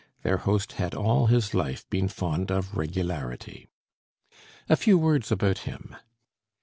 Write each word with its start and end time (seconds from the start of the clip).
Their 0.23 0.37
host 0.37 0.71
had 0.71 0.95
all 0.95 1.27
his 1.27 1.53
life 1.53 1.87
been 1.91 2.07
fond 2.07 2.49
of 2.49 2.73
regularity. 2.75 3.69
A 4.67 4.75
few 4.75 4.97
words 4.97 5.31
about 5.31 5.59
him. 5.59 5.95